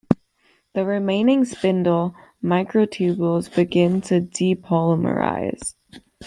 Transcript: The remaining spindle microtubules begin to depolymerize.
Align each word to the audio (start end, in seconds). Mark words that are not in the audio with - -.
The 0.73 0.83
remaining 0.83 1.45
spindle 1.45 2.15
microtubules 2.43 3.55
begin 3.55 4.01
to 4.01 4.19
depolymerize. 4.19 5.75